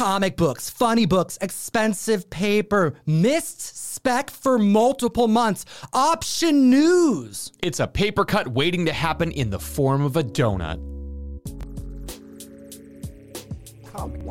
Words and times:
comic 0.00 0.34
books, 0.34 0.70
funny 0.70 1.04
books, 1.04 1.36
expensive 1.42 2.30
paper, 2.30 2.94
missed 3.04 3.60
spec 3.60 4.30
for 4.30 4.58
multiple 4.58 5.28
months, 5.28 5.66
option 5.92 6.70
news. 6.70 7.52
It's 7.62 7.80
a 7.80 7.86
paper 7.86 8.24
cut 8.24 8.48
waiting 8.48 8.86
to 8.86 8.94
happen 8.94 9.30
in 9.30 9.50
the 9.50 9.58
form 9.58 10.00
of 10.00 10.16
a 10.16 10.22
donut. 10.22 10.80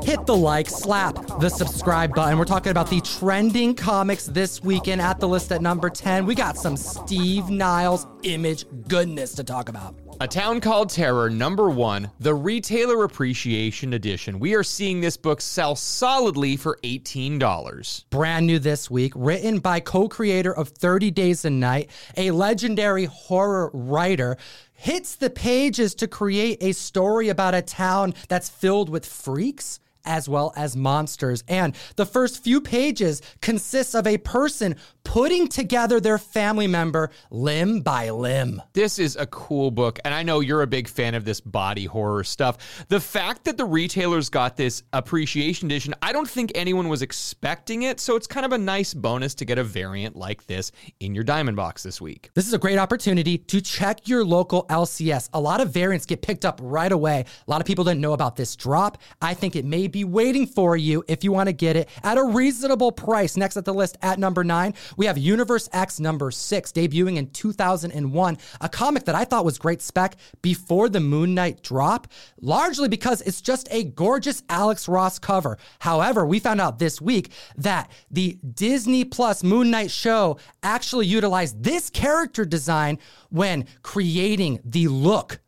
Hit 0.03 0.25
the 0.25 0.35
like, 0.35 0.67
slap 0.67 1.13
the 1.39 1.49
subscribe 1.49 2.15
button. 2.15 2.39
We're 2.39 2.45
talking 2.45 2.71
about 2.71 2.89
the 2.89 3.01
trending 3.01 3.75
comics 3.75 4.25
this 4.25 4.63
weekend 4.63 5.01
at 5.01 5.19
the 5.19 5.27
list 5.27 5.51
at 5.51 5.61
number 5.61 5.91
10. 5.91 6.25
We 6.25 6.33
got 6.33 6.57
some 6.57 6.77
Steve 6.77 7.51
Niles 7.51 8.07
image 8.23 8.65
goodness 8.87 9.35
to 9.35 9.43
talk 9.43 9.69
about. 9.69 9.93
A 10.21 10.27
Town 10.27 10.59
Called 10.59 10.89
Terror, 10.89 11.29
number 11.29 11.69
one, 11.69 12.11
the 12.19 12.33
Retailer 12.33 13.05
Appreciation 13.05 13.93
Edition. 13.93 14.37
We 14.37 14.53
are 14.53 14.63
seeing 14.63 14.99
this 14.99 15.15
book 15.15 15.39
sell 15.39 15.77
solidly 15.77 16.57
for 16.57 16.77
$18. 16.83 18.03
Brand 18.09 18.45
new 18.45 18.59
this 18.59 18.91
week, 18.91 19.13
written 19.15 19.59
by 19.59 19.79
co 19.79 20.09
creator 20.09 20.53
of 20.53 20.67
30 20.67 21.11
Days 21.11 21.45
of 21.45 21.53
Night, 21.53 21.89
a 22.17 22.31
legendary 22.31 23.05
horror 23.05 23.71
writer 23.73 24.35
hits 24.73 25.15
the 25.15 25.29
pages 25.29 25.95
to 25.95 26.05
create 26.05 26.61
a 26.61 26.73
story 26.73 27.29
about 27.29 27.55
a 27.55 27.61
town 27.61 28.13
that's 28.27 28.49
filled 28.49 28.89
with 28.89 29.05
freaks 29.05 29.79
as 30.05 30.29
well 30.29 30.53
as 30.55 30.75
monsters. 30.75 31.43
And 31.47 31.75
the 31.95 32.05
first 32.05 32.43
few 32.43 32.61
pages 32.61 33.21
consists 33.41 33.95
of 33.95 34.07
a 34.07 34.17
person 34.17 34.75
putting 35.03 35.47
together 35.47 35.99
their 35.99 36.17
family 36.17 36.67
member 36.67 37.09
limb 37.31 37.81
by 37.81 38.09
limb. 38.11 38.61
This 38.73 38.99
is 38.99 39.15
a 39.15 39.25
cool 39.25 39.71
book, 39.71 39.99
and 40.05 40.13
I 40.13 40.23
know 40.23 40.39
you're 40.39 40.61
a 40.61 40.67
big 40.67 40.87
fan 40.87 41.15
of 41.15 41.25
this 41.25 41.41
body 41.41 41.85
horror 41.85 42.23
stuff. 42.23 42.85
The 42.89 42.99
fact 42.99 43.45
that 43.45 43.57
the 43.57 43.65
retailers 43.65 44.29
got 44.29 44.55
this 44.55 44.83
appreciation 44.93 45.67
edition, 45.67 45.95
I 46.01 46.13
don't 46.13 46.29
think 46.29 46.51
anyone 46.53 46.89
was 46.89 47.01
expecting 47.01 47.83
it, 47.83 47.99
so 47.99 48.15
it's 48.15 48.27
kind 48.27 48.45
of 48.45 48.51
a 48.51 48.57
nice 48.57 48.93
bonus 48.93 49.33
to 49.35 49.45
get 49.45 49.57
a 49.57 49.63
variant 49.63 50.15
like 50.15 50.45
this 50.45 50.71
in 50.99 51.15
your 51.15 51.23
diamond 51.23 51.57
box 51.57 51.83
this 51.83 51.99
week. 51.99 52.29
This 52.35 52.47
is 52.47 52.53
a 52.53 52.59
great 52.59 52.77
opportunity 52.77 53.37
to 53.37 53.61
check 53.61 54.07
your 54.07 54.23
local 54.23 54.65
LCS. 54.67 55.29
A 55.33 55.39
lot 55.39 55.59
of 55.59 55.71
variants 55.71 56.05
get 56.05 56.21
picked 56.21 56.45
up 56.45 56.59
right 56.61 56.91
away. 56.91 57.25
A 57.47 57.51
lot 57.51 57.61
of 57.61 57.67
people 57.67 57.83
didn't 57.83 58.01
know 58.01 58.13
about 58.13 58.35
this 58.35 58.55
drop. 58.55 58.99
I 59.21 59.33
think 59.33 59.55
it 59.55 59.65
may 59.65 59.87
be 59.89 60.03
waiting 60.03 60.45
for 60.47 60.77
you 60.77 61.03
if 61.07 61.23
you 61.23 61.31
want 61.31 61.47
to 61.47 61.53
get 61.53 61.75
it 61.75 61.89
at 62.03 62.17
a 62.17 62.23
reasonable 62.23 62.91
price. 62.91 63.35
Next 63.37 63.57
at 63.57 63.65
the 63.65 63.73
list 63.73 63.97
at 64.01 64.19
number 64.19 64.43
nine, 64.43 64.73
we 64.97 65.05
have 65.05 65.17
Universe 65.17 65.69
X 65.73 65.99
number 65.99 66.31
six, 66.31 66.71
debuting 66.71 67.17
in 67.17 67.29
2001, 67.31 68.37
a 68.61 68.69
comic 68.69 69.05
that 69.05 69.15
I 69.15 69.25
thought 69.25 69.45
was 69.45 69.57
great 69.57 69.81
spec 69.81 70.15
before 70.41 70.89
the 70.89 70.99
Moon 70.99 71.33
Knight 71.33 71.61
drop, 71.61 72.07
largely 72.41 72.87
because 72.87 73.21
it's 73.21 73.41
just 73.41 73.67
a 73.71 73.83
gorgeous 73.83 74.43
Alex 74.49 74.87
Ross 74.87 75.19
cover. 75.19 75.57
However, 75.79 76.25
we 76.25 76.39
found 76.39 76.61
out 76.61 76.79
this 76.79 77.01
week 77.01 77.31
that 77.57 77.91
the 78.11 78.37
Disney 78.53 79.05
Plus 79.05 79.43
Moon 79.43 79.71
Knight 79.71 79.91
show 79.91 80.37
actually 80.63 81.07
utilized 81.07 81.63
this 81.63 81.89
character 81.89 82.45
design 82.45 82.99
when 83.29 83.65
creating 83.83 84.59
the 84.63 84.87
look 84.87 85.39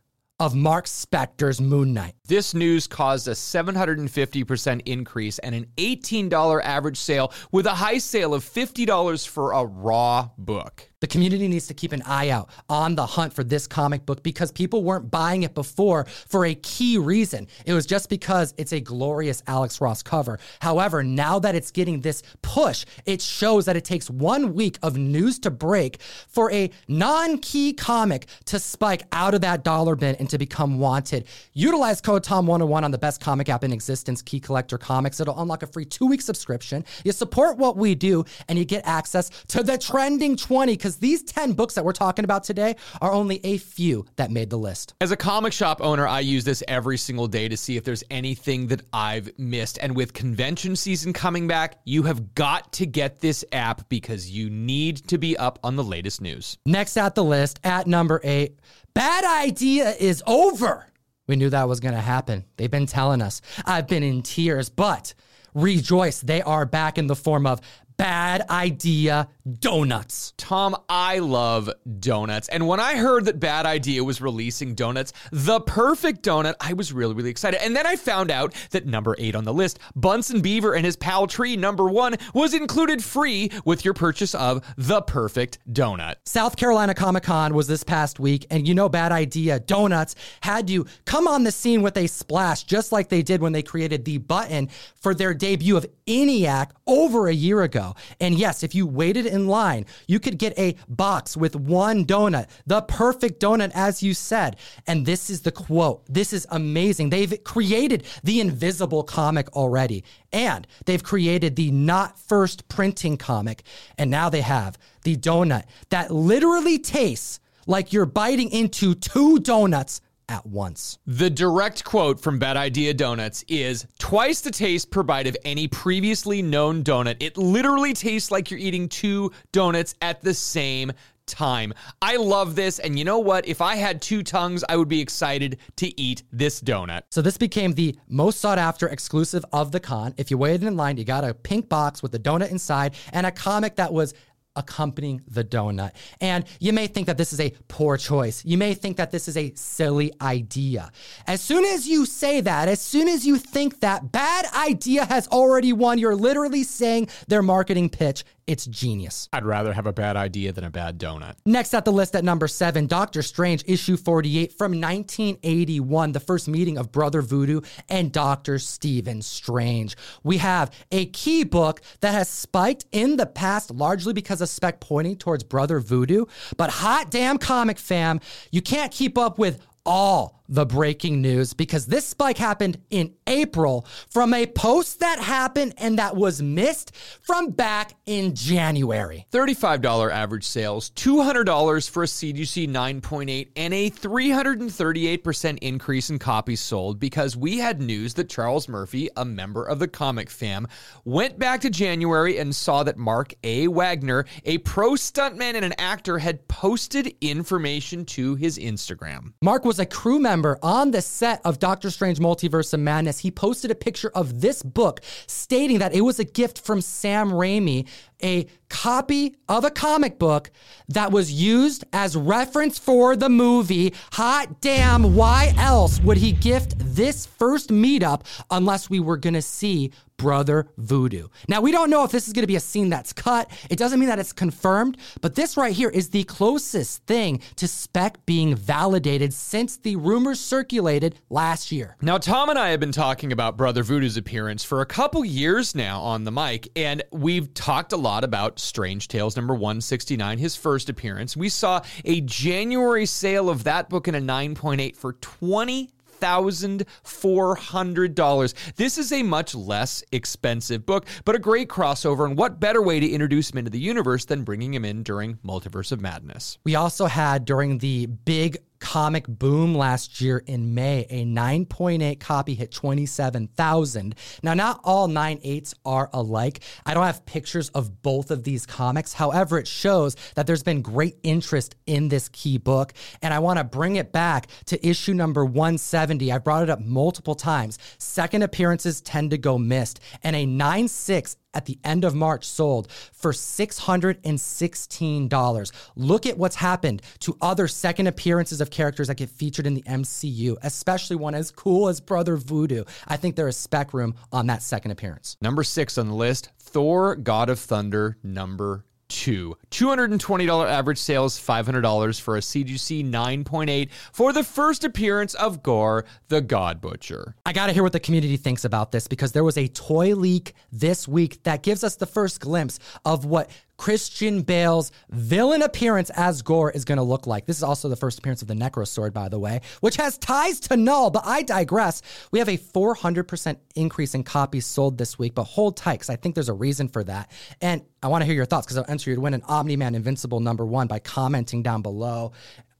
of 0.42 0.56
Mark 0.56 0.86
Spector's 0.86 1.60
Moon 1.60 1.94
Knight. 1.94 2.16
This 2.26 2.52
news 2.52 2.88
caused 2.88 3.28
a 3.28 3.30
750% 3.30 4.82
increase 4.86 5.38
and 5.38 5.54
an 5.54 5.66
$18 5.76 6.60
average 6.64 6.96
sale 6.96 7.32
with 7.52 7.66
a 7.66 7.76
high 7.76 7.98
sale 7.98 8.34
of 8.34 8.44
$50 8.44 9.28
for 9.28 9.52
a 9.52 9.64
raw 9.64 10.30
book. 10.36 10.91
The 11.02 11.08
community 11.08 11.48
needs 11.48 11.66
to 11.66 11.74
keep 11.74 11.90
an 11.90 12.02
eye 12.02 12.28
out 12.28 12.48
on 12.70 12.94
the 12.94 13.04
hunt 13.04 13.32
for 13.32 13.42
this 13.42 13.66
comic 13.66 14.06
book 14.06 14.22
because 14.22 14.52
people 14.52 14.84
weren't 14.84 15.10
buying 15.10 15.42
it 15.42 15.52
before 15.52 16.04
for 16.04 16.46
a 16.46 16.54
key 16.54 16.96
reason. 16.96 17.48
It 17.66 17.72
was 17.72 17.86
just 17.86 18.08
because 18.08 18.54
it's 18.56 18.72
a 18.72 18.78
glorious 18.78 19.42
Alex 19.48 19.80
Ross 19.80 20.00
cover. 20.00 20.38
However, 20.60 21.02
now 21.02 21.40
that 21.40 21.56
it's 21.56 21.72
getting 21.72 22.02
this 22.02 22.22
push, 22.40 22.84
it 23.04 23.20
shows 23.20 23.64
that 23.64 23.76
it 23.76 23.84
takes 23.84 24.08
one 24.08 24.54
week 24.54 24.78
of 24.80 24.96
news 24.96 25.40
to 25.40 25.50
break 25.50 26.00
for 26.28 26.52
a 26.52 26.70
non 26.86 27.38
key 27.38 27.72
comic 27.72 28.26
to 28.44 28.60
spike 28.60 29.02
out 29.10 29.34
of 29.34 29.40
that 29.40 29.64
dollar 29.64 29.96
bin 29.96 30.14
and 30.20 30.30
to 30.30 30.38
become 30.38 30.78
wanted. 30.78 31.26
Utilize 31.52 32.00
code 32.00 32.22
TOM101 32.22 32.84
on 32.84 32.92
the 32.92 32.98
best 32.98 33.20
comic 33.20 33.48
app 33.48 33.64
in 33.64 33.72
existence, 33.72 34.22
Key 34.22 34.38
Collector 34.38 34.78
Comics. 34.78 35.18
It'll 35.18 35.40
unlock 35.40 35.64
a 35.64 35.66
free 35.66 35.84
two 35.84 36.06
week 36.06 36.22
subscription. 36.22 36.84
You 37.02 37.10
support 37.10 37.56
what 37.58 37.76
we 37.76 37.96
do 37.96 38.24
and 38.48 38.56
you 38.56 38.64
get 38.64 38.86
access 38.86 39.30
to 39.48 39.64
the 39.64 39.76
trending 39.76 40.36
20 40.36 40.74
because 40.74 40.91
these 40.96 41.22
10 41.22 41.52
books 41.52 41.74
that 41.74 41.84
we're 41.84 41.92
talking 41.92 42.24
about 42.24 42.44
today 42.44 42.76
are 43.00 43.12
only 43.12 43.40
a 43.44 43.58
few 43.58 44.04
that 44.16 44.30
made 44.30 44.50
the 44.50 44.58
list. 44.58 44.94
As 45.00 45.10
a 45.10 45.16
comic 45.16 45.52
shop 45.52 45.80
owner, 45.80 46.06
I 46.06 46.20
use 46.20 46.44
this 46.44 46.62
every 46.68 46.96
single 46.96 47.26
day 47.26 47.48
to 47.48 47.56
see 47.56 47.76
if 47.76 47.84
there's 47.84 48.04
anything 48.10 48.66
that 48.68 48.82
I've 48.92 49.38
missed. 49.38 49.78
And 49.80 49.96
with 49.96 50.12
convention 50.12 50.76
season 50.76 51.12
coming 51.12 51.46
back, 51.46 51.78
you 51.84 52.02
have 52.04 52.34
got 52.34 52.72
to 52.74 52.86
get 52.86 53.20
this 53.20 53.44
app 53.52 53.88
because 53.88 54.30
you 54.30 54.50
need 54.50 54.96
to 55.08 55.18
be 55.18 55.36
up 55.36 55.58
on 55.62 55.76
the 55.76 55.84
latest 55.84 56.20
news. 56.20 56.58
Next 56.66 56.96
at 56.96 57.14
the 57.14 57.24
list, 57.24 57.60
at 57.64 57.86
number 57.86 58.20
eight, 58.24 58.58
Bad 58.94 59.24
Idea 59.24 59.90
is 59.98 60.22
over. 60.26 60.86
We 61.26 61.36
knew 61.36 61.50
that 61.50 61.68
was 61.68 61.80
going 61.80 61.94
to 61.94 62.00
happen. 62.00 62.44
They've 62.56 62.70
been 62.70 62.86
telling 62.86 63.22
us. 63.22 63.40
I've 63.64 63.88
been 63.88 64.02
in 64.02 64.22
tears, 64.22 64.68
but 64.68 65.14
rejoice. 65.54 66.20
They 66.20 66.42
are 66.42 66.66
back 66.66 66.98
in 66.98 67.06
the 67.06 67.16
form 67.16 67.46
of 67.46 67.60
Bad 67.96 68.48
Idea 68.50 69.28
Donuts. 69.58 70.34
Tom, 70.36 70.76
I 70.88 71.18
love 71.18 71.68
donuts. 71.98 72.48
And 72.48 72.68
when 72.68 72.78
I 72.78 72.94
heard 72.96 73.24
that 73.24 73.40
Bad 73.40 73.66
Idea 73.66 74.04
was 74.04 74.20
releasing 74.20 74.74
donuts, 74.76 75.12
the 75.32 75.60
perfect 75.60 76.22
donut, 76.22 76.54
I 76.60 76.74
was 76.74 76.92
really, 76.92 77.14
really 77.14 77.30
excited. 77.30 77.60
And 77.62 77.74
then 77.74 77.84
I 77.84 77.96
found 77.96 78.30
out 78.30 78.54
that 78.70 78.86
number 78.86 79.16
eight 79.18 79.34
on 79.34 79.44
the 79.44 79.52
list, 79.52 79.80
Bunsen 79.96 80.42
Beaver 80.42 80.74
and 80.74 80.86
his 80.86 80.96
pal 80.96 81.26
Tree, 81.26 81.56
number 81.56 81.88
one, 81.88 82.16
was 82.34 82.54
included 82.54 83.02
free 83.02 83.50
with 83.64 83.84
your 83.84 83.94
purchase 83.94 84.34
of 84.34 84.62
the 84.76 85.02
perfect 85.02 85.58
donut. 85.72 86.16
South 86.24 86.56
Carolina 86.56 86.94
Comic 86.94 87.24
Con 87.24 87.52
was 87.52 87.66
this 87.66 87.82
past 87.82 88.20
week, 88.20 88.46
and 88.50 88.68
you 88.68 88.74
know, 88.74 88.88
Bad 88.88 89.10
Idea 89.10 89.58
Donuts 89.58 90.14
had 90.42 90.70
you 90.70 90.86
come 91.04 91.26
on 91.26 91.42
the 91.42 91.52
scene 91.52 91.82
with 91.82 91.96
a 91.96 92.06
splash, 92.06 92.62
just 92.62 92.92
like 92.92 93.08
they 93.08 93.22
did 93.22 93.40
when 93.40 93.52
they 93.52 93.62
created 93.62 94.04
the 94.04 94.18
button 94.18 94.68
for 94.94 95.14
their 95.14 95.34
debut 95.34 95.76
of 95.76 95.86
ENIAC 96.06 96.70
over 96.86 97.26
a 97.26 97.34
year 97.34 97.62
ago. 97.62 97.94
And 98.20 98.36
yes, 98.36 98.62
if 98.62 98.74
you 98.74 98.86
waited 98.86 99.31
in 99.32 99.48
line, 99.48 99.86
you 100.06 100.20
could 100.20 100.38
get 100.38 100.56
a 100.58 100.76
box 100.88 101.36
with 101.36 101.56
one 101.56 102.04
donut, 102.04 102.48
the 102.66 102.82
perfect 102.82 103.40
donut, 103.40 103.72
as 103.74 104.02
you 104.02 104.14
said. 104.14 104.56
And 104.86 105.06
this 105.06 105.30
is 105.30 105.42
the 105.42 105.50
quote. 105.50 106.04
This 106.08 106.32
is 106.32 106.46
amazing. 106.50 107.10
They've 107.10 107.42
created 107.42 108.04
the 108.22 108.40
invisible 108.40 109.02
comic 109.02 109.50
already, 109.56 110.04
and 110.32 110.66
they've 110.84 111.02
created 111.02 111.56
the 111.56 111.70
not 111.70 112.18
first 112.18 112.68
printing 112.68 113.16
comic. 113.16 113.64
And 113.98 114.10
now 114.10 114.28
they 114.28 114.42
have 114.42 114.78
the 115.02 115.16
donut 115.16 115.64
that 115.90 116.10
literally 116.10 116.78
tastes 116.78 117.40
like 117.66 117.92
you're 117.92 118.06
biting 118.06 118.50
into 118.50 118.94
two 118.94 119.38
donuts 119.38 120.00
at 120.28 120.46
once. 120.46 120.98
The 121.06 121.30
direct 121.30 121.84
quote 121.84 122.20
from 122.20 122.38
Bad 122.38 122.56
Idea 122.56 122.94
Donuts 122.94 123.44
is 123.48 123.86
twice 123.98 124.40
the 124.40 124.50
taste 124.50 124.90
per 124.90 125.02
bite 125.02 125.26
of 125.26 125.36
any 125.44 125.68
previously 125.68 126.42
known 126.42 126.82
donut. 126.82 127.16
It 127.20 127.36
literally 127.36 127.92
tastes 127.92 128.30
like 128.30 128.50
you're 128.50 128.60
eating 128.60 128.88
two 128.88 129.32
donuts 129.52 129.94
at 130.00 130.22
the 130.22 130.34
same 130.34 130.92
time. 131.26 131.72
I 132.00 132.16
love 132.16 132.54
this. 132.54 132.78
And 132.78 132.98
you 132.98 133.04
know 133.04 133.18
what? 133.18 133.46
If 133.46 133.60
I 133.60 133.76
had 133.76 134.02
two 134.02 134.22
tongues, 134.22 134.64
I 134.68 134.76
would 134.76 134.88
be 134.88 135.00
excited 135.00 135.58
to 135.76 136.00
eat 136.00 136.22
this 136.32 136.60
donut. 136.60 137.02
So 137.10 137.22
this 137.22 137.38
became 137.38 137.74
the 137.74 137.96
most 138.08 138.40
sought 138.40 138.58
after 138.58 138.88
exclusive 138.88 139.44
of 139.52 139.72
the 139.72 139.80
con. 139.80 140.14
If 140.16 140.30
you 140.30 140.38
waited 140.38 140.64
in 140.64 140.76
line, 140.76 140.96
you 140.96 141.04
got 141.04 141.24
a 141.24 141.34
pink 141.34 141.68
box 141.68 142.02
with 142.02 142.14
a 142.14 142.18
donut 142.18 142.50
inside 142.50 142.94
and 143.12 143.26
a 143.26 143.30
comic 143.30 143.76
that 143.76 143.92
was 143.92 144.14
accompanying 144.56 145.22
the 145.28 145.44
donut. 145.44 145.92
And 146.20 146.44
you 146.60 146.72
may 146.72 146.86
think 146.86 147.06
that 147.06 147.18
this 147.18 147.32
is 147.32 147.40
a 147.40 147.54
poor 147.68 147.96
choice. 147.96 148.44
You 148.44 148.58
may 148.58 148.74
think 148.74 148.96
that 148.96 149.10
this 149.10 149.28
is 149.28 149.36
a 149.36 149.52
silly 149.54 150.12
idea. 150.20 150.90
As 151.26 151.40
soon 151.40 151.64
as 151.64 151.88
you 151.88 152.06
say 152.06 152.40
that, 152.40 152.68
as 152.68 152.80
soon 152.80 153.08
as 153.08 153.26
you 153.26 153.36
think 153.36 153.80
that 153.80 154.12
bad 154.12 154.46
idea 154.54 155.04
has 155.04 155.26
already 155.28 155.72
won, 155.72 155.98
you're 155.98 156.16
literally 156.16 156.62
saying 156.62 157.08
their 157.28 157.42
marketing 157.42 157.88
pitch. 157.88 158.24
It's 158.46 158.66
genius. 158.66 159.28
I'd 159.32 159.44
rather 159.44 159.72
have 159.72 159.86
a 159.86 159.92
bad 159.92 160.16
idea 160.16 160.52
than 160.52 160.64
a 160.64 160.70
bad 160.70 160.98
donut. 160.98 161.34
Next 161.46 161.74
at 161.74 161.84
the 161.84 161.92
list 161.92 162.16
at 162.16 162.24
number 162.24 162.48
seven, 162.48 162.86
Doctor 162.86 163.22
Strange, 163.22 163.62
issue 163.66 163.96
48 163.96 164.52
from 164.58 164.72
1981, 164.72 166.12
the 166.12 166.20
first 166.20 166.48
meeting 166.48 166.76
of 166.76 166.90
Brother 166.90 167.22
Voodoo 167.22 167.60
and 167.88 168.10
Doctor 168.12 168.58
Stephen 168.58 169.22
Strange. 169.22 169.96
We 170.24 170.38
have 170.38 170.70
a 170.90 171.06
key 171.06 171.44
book 171.44 171.82
that 172.00 172.12
has 172.12 172.28
spiked 172.28 172.86
in 172.90 173.16
the 173.16 173.26
past 173.26 173.70
largely 173.70 174.12
because 174.12 174.40
of 174.40 174.48
spec 174.48 174.80
pointing 174.80 175.16
towards 175.16 175.44
Brother 175.44 175.78
Voodoo. 175.78 176.24
But 176.56 176.70
hot 176.70 177.10
damn 177.10 177.38
comic 177.38 177.78
fam, 177.78 178.20
you 178.50 178.62
can't 178.62 178.90
keep 178.90 179.16
up 179.16 179.38
with 179.38 179.64
all 179.84 180.41
the 180.52 180.66
breaking 180.66 181.22
news 181.22 181.54
because 181.54 181.86
this 181.86 182.06
spike 182.06 182.36
happened 182.36 182.78
in 182.90 183.14
April 183.26 183.86
from 184.10 184.34
a 184.34 184.46
post 184.46 185.00
that 185.00 185.18
happened 185.18 185.72
and 185.78 185.98
that 185.98 186.14
was 186.14 186.42
missed 186.42 186.94
from 187.22 187.50
back 187.50 187.94
in 188.04 188.34
January. 188.34 189.26
$35 189.32 190.12
average 190.12 190.44
sales, 190.44 190.90
$200 190.90 191.88
for 191.88 192.02
a 192.02 192.06
CGC 192.06 192.68
9.8, 192.68 193.48
and 193.56 193.72
a 193.72 193.88
338% 193.88 195.58
increase 195.62 196.10
in 196.10 196.18
copies 196.18 196.60
sold 196.60 197.00
because 197.00 197.34
we 197.34 197.56
had 197.56 197.80
news 197.80 198.12
that 198.14 198.28
Charles 198.28 198.68
Murphy, 198.68 199.08
a 199.16 199.24
member 199.24 199.64
of 199.64 199.78
the 199.78 199.88
comic 199.88 200.28
fam, 200.28 200.68
went 201.06 201.38
back 201.38 201.62
to 201.62 201.70
January 201.70 202.36
and 202.36 202.54
saw 202.54 202.82
that 202.82 202.98
Mark 202.98 203.32
A. 203.42 203.68
Wagner, 203.68 204.26
a 204.44 204.58
pro 204.58 204.90
stuntman 204.90 205.54
and 205.54 205.64
an 205.64 205.74
actor, 205.78 206.18
had 206.18 206.46
posted 206.46 207.14
information 207.22 208.04
to 208.04 208.34
his 208.34 208.58
Instagram. 208.58 209.32
Mark 209.40 209.64
was 209.64 209.78
a 209.78 209.86
crew 209.86 210.18
member 210.18 210.41
on 210.62 210.90
the 210.90 211.02
set 211.02 211.40
of 211.44 211.58
Doctor 211.58 211.90
Strange 211.90 212.18
Multiverse 212.18 212.72
of 212.74 212.80
Madness. 212.80 213.20
He 213.20 213.30
posted 213.30 213.70
a 213.70 213.74
picture 213.74 214.10
of 214.14 214.40
this 214.40 214.62
book 214.62 215.00
stating 215.26 215.78
that 215.78 215.94
it 215.94 216.02
was 216.02 216.18
a 216.18 216.24
gift 216.24 216.60
from 216.60 216.80
Sam 216.80 217.30
Raimi, 217.30 217.88
a 218.22 218.46
copy 218.68 219.36
of 219.48 219.64
a 219.64 219.70
comic 219.70 220.18
book 220.18 220.50
that 220.88 221.12
was 221.12 221.30
used 221.30 221.84
as 221.92 222.16
reference 222.16 222.78
for 222.78 223.16
the 223.16 223.28
movie. 223.28 223.92
Hot 224.12 224.60
damn, 224.60 225.14
why 225.14 225.52
else 225.58 226.00
would 226.00 226.16
he 226.16 226.32
gift 226.32 226.74
this 226.78 227.26
first 227.26 227.68
meetup 227.68 228.22
unless 228.50 228.88
we 228.88 228.98
were 228.98 229.16
going 229.16 229.34
to 229.34 229.42
see 229.42 229.92
Brother 230.22 230.68
Voodoo. 230.78 231.26
Now, 231.48 231.60
we 231.60 231.72
don't 231.72 231.90
know 231.90 232.04
if 232.04 232.12
this 232.12 232.28
is 232.28 232.32
going 232.32 232.44
to 232.44 232.46
be 232.46 232.54
a 232.54 232.60
scene 232.60 232.90
that's 232.90 233.12
cut. 233.12 233.50
It 233.68 233.76
doesn't 233.76 233.98
mean 233.98 234.08
that 234.08 234.20
it's 234.20 234.32
confirmed, 234.32 234.96
but 235.20 235.34
this 235.34 235.56
right 235.56 235.72
here 235.72 235.88
is 235.88 236.10
the 236.10 236.22
closest 236.22 237.04
thing 237.06 237.40
to 237.56 237.66
spec 237.66 238.24
being 238.24 238.54
validated 238.54 239.34
since 239.34 239.78
the 239.78 239.96
rumors 239.96 240.38
circulated 240.38 241.16
last 241.28 241.72
year. 241.72 241.96
Now, 242.02 242.18
Tom 242.18 242.50
and 242.50 242.58
I 242.58 242.68
have 242.68 242.78
been 242.78 242.92
talking 242.92 243.32
about 243.32 243.56
Brother 243.56 243.82
Voodoo's 243.82 244.16
appearance 244.16 244.62
for 244.62 244.80
a 244.80 244.86
couple 244.86 245.24
years 245.24 245.74
now 245.74 246.00
on 246.00 246.22
the 246.22 246.30
mic, 246.30 246.68
and 246.76 247.02
we've 247.10 247.52
talked 247.52 247.92
a 247.92 247.96
lot 247.96 248.11
about 248.20 248.58
Strange 248.58 249.08
Tales 249.08 249.36
number 249.36 249.54
169, 249.54 250.38
his 250.38 250.54
first 250.54 250.88
appearance. 250.88 251.36
We 251.36 251.48
saw 251.48 251.82
a 252.04 252.20
January 252.20 253.06
sale 253.06 253.48
of 253.48 253.64
that 253.64 253.88
book 253.88 254.08
in 254.08 254.14
a 254.14 254.20
9.8 254.20 254.96
for 254.96 255.14
20 255.14 255.90
$1,400. 256.22 258.74
This 258.76 258.98
is 258.98 259.12
a 259.12 259.22
much 259.22 259.54
less 259.54 260.04
expensive 260.12 260.84
book, 260.86 261.06
but 261.24 261.34
a 261.34 261.38
great 261.38 261.68
crossover. 261.68 262.26
And 262.26 262.36
what 262.36 262.60
better 262.60 262.80
way 262.80 263.00
to 263.00 263.08
introduce 263.08 263.50
him 263.50 263.58
into 263.58 263.70
the 263.70 263.80
universe 263.80 264.24
than 264.24 264.44
bringing 264.44 264.72
him 264.74 264.84
in 264.84 265.02
during 265.02 265.38
Multiverse 265.44 265.92
of 265.92 266.00
Madness? 266.00 266.58
We 266.64 266.76
also 266.76 267.06
had 267.06 267.44
during 267.44 267.78
the 267.78 268.06
big 268.06 268.58
comic 268.82 269.26
boom 269.28 269.76
last 269.76 270.20
year 270.20 270.42
in 270.44 270.74
May. 270.74 271.06
A 271.08 271.24
9.8 271.24 272.18
copy 272.18 272.54
hit 272.54 272.72
27,000. 272.72 274.14
Now, 274.42 274.54
not 274.54 274.80
all 274.82 275.08
9.8s 275.08 275.72
are 275.84 276.10
alike. 276.12 276.64
I 276.84 276.92
don't 276.92 277.06
have 277.06 277.24
pictures 277.24 277.68
of 277.70 278.02
both 278.02 278.32
of 278.32 278.42
these 278.42 278.66
comics. 278.66 279.12
However, 279.12 279.56
it 279.58 279.68
shows 279.68 280.16
that 280.34 280.48
there's 280.48 280.64
been 280.64 280.82
great 280.82 281.16
interest 281.22 281.76
in 281.86 282.08
this 282.08 282.28
key 282.28 282.58
book. 282.58 282.92
And 283.22 283.32
I 283.32 283.38
want 283.38 283.58
to 283.58 283.64
bring 283.64 283.96
it 283.96 284.10
back 284.10 284.48
to 284.66 284.86
issue 284.86 285.14
number 285.14 285.44
170. 285.44 286.32
I've 286.32 286.42
brought 286.42 286.64
it 286.64 286.70
up 286.70 286.80
multiple 286.80 287.36
times. 287.36 287.78
Second 287.98 288.42
appearances 288.42 289.00
tend 289.00 289.30
to 289.30 289.38
go 289.38 289.58
missed. 289.58 290.00
And 290.24 290.34
a 290.34 290.44
9.6 290.44 291.36
at 291.54 291.66
the 291.66 291.78
end 291.84 292.04
of 292.04 292.14
March 292.14 292.44
sold 292.44 292.90
for 293.12 293.32
$616. 293.32 295.72
Look 295.96 296.26
at 296.26 296.38
what's 296.38 296.56
happened 296.56 297.02
to 297.20 297.36
other 297.40 297.68
second 297.68 298.06
appearances 298.06 298.60
of 298.60 298.70
characters 298.70 299.08
that 299.08 299.16
get 299.16 299.30
featured 299.30 299.66
in 299.66 299.74
the 299.74 299.82
MCU, 299.82 300.56
especially 300.62 301.16
one 301.16 301.34
as 301.34 301.50
cool 301.50 301.88
as 301.88 302.00
Brother 302.00 302.36
Voodoo. 302.36 302.84
I 303.08 303.16
think 303.16 303.34
there 303.36 303.48
is 303.48 303.56
spec 303.56 303.94
room 303.94 304.14
on 304.32 304.46
that 304.48 304.62
second 304.62 304.90
appearance. 304.92 305.36
Number 305.40 305.64
six 305.64 305.98
on 305.98 306.08
the 306.08 306.14
list 306.14 306.50
Thor, 306.58 307.16
God 307.16 307.50
of 307.50 307.58
Thunder, 307.58 308.16
number 308.22 308.84
two. 309.12 309.56
$220 309.70 310.68
average 310.68 310.98
sales, 310.98 311.38
$500 311.38 312.20
for 312.20 312.36
a 312.36 312.40
CGC 312.40 313.08
9.8 313.08 313.90
for 314.12 314.32
the 314.32 314.42
first 314.42 314.84
appearance 314.84 315.34
of 315.34 315.62
Gorr 315.62 316.04
the 316.28 316.40
God 316.40 316.80
Butcher. 316.80 317.34
I 317.44 317.52
gotta 317.52 317.72
hear 317.72 317.82
what 317.82 317.92
the 317.92 318.00
community 318.00 318.36
thinks 318.36 318.64
about 318.64 318.92
this 318.92 319.06
because 319.06 319.32
there 319.32 319.44
was 319.44 319.58
a 319.58 319.68
toy 319.68 320.14
leak 320.14 320.54
this 320.72 321.06
week 321.06 321.42
that 321.42 321.62
gives 321.62 321.84
us 321.84 321.96
the 321.96 322.06
first 322.06 322.40
glimpse 322.40 322.78
of 323.04 323.24
what 323.24 323.50
Christian 323.82 324.42
Bale's 324.42 324.92
villain 325.10 325.60
appearance 325.60 326.08
as 326.10 326.40
Gorr 326.40 326.70
is 326.70 326.84
going 326.84 326.98
to 326.98 327.02
look 327.02 327.26
like. 327.26 327.46
This 327.46 327.56
is 327.56 327.64
also 327.64 327.88
the 327.88 327.96
first 327.96 328.20
appearance 328.20 328.40
of 328.40 328.46
the 328.46 328.54
Necro 328.54 328.86
Sword, 328.86 329.12
by 329.12 329.28
the 329.28 329.40
way, 329.40 329.60
which 329.80 329.96
has 329.96 330.18
ties 330.18 330.60
to 330.60 330.76
Knull, 330.76 331.10
but 331.10 331.24
I 331.26 331.42
digress. 331.42 332.00
We 332.30 332.38
have 332.38 332.48
a 332.48 332.58
400% 332.58 333.56
increase 333.74 334.14
in 334.14 334.22
copies 334.22 334.66
sold 334.66 334.98
this 334.98 335.18
week, 335.18 335.34
but 335.34 335.42
hold 335.42 335.76
tight 335.76 335.94
because 335.94 336.10
I 336.10 336.14
think 336.14 336.36
there's 336.36 336.48
a 336.48 336.54
reason 336.54 336.86
for 336.86 337.02
that. 337.02 337.32
And 337.60 337.82
I 338.04 338.06
want 338.06 338.22
to 338.22 338.26
hear 338.26 338.36
your 338.36 338.44
thoughts 338.44 338.66
because 338.66 338.78
I'll 338.78 338.84
enter 338.86 339.10
you 339.10 339.16
to 339.16 339.20
win 339.20 339.34
an 339.34 339.42
Omni 339.48 339.74
Man 339.74 339.96
Invincible 339.96 340.38
number 340.38 340.64
one 340.64 340.86
by 340.86 341.00
commenting 341.00 341.64
down 341.64 341.82
below. 341.82 342.30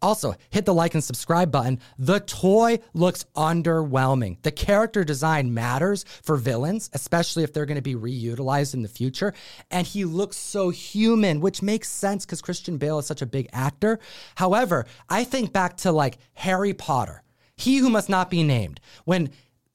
Also, 0.02 0.34
hit 0.50 0.66
the 0.66 0.74
like 0.74 0.94
and 0.94 1.02
subscribe 1.02 1.52
button. 1.52 1.78
The 1.98 2.20
toy 2.20 2.80
looks 2.92 3.24
underwhelming. 3.36 4.42
The 4.42 4.50
character 4.50 5.04
design 5.04 5.54
matters 5.54 6.04
for 6.22 6.36
villains, 6.36 6.90
especially 6.92 7.44
if 7.44 7.52
they're 7.52 7.66
going 7.66 7.76
to 7.76 7.82
be 7.82 7.94
reutilized 7.94 8.74
in 8.74 8.82
the 8.82 8.88
future. 8.88 9.32
And 9.70 9.86
he 9.86 10.04
looks 10.04 10.36
so 10.36 10.70
human, 10.70 11.40
which 11.40 11.62
makes 11.62 11.88
sense 11.88 12.26
because 12.26 12.42
Christian 12.42 12.78
Bale 12.78 12.98
is 12.98 13.06
such 13.06 13.22
a 13.22 13.26
big 13.26 13.48
actor. 13.52 14.00
However, 14.34 14.86
I 15.08 15.22
think 15.22 15.52
back 15.52 15.76
to 15.78 15.92
like 15.92 16.18
Harry 16.34 16.74
Potter, 16.74 17.22
he 17.56 17.78
who 17.78 17.88
must 17.88 18.08
not 18.08 18.28
be 18.28 18.42
named. 18.42 18.80
When 19.04 19.30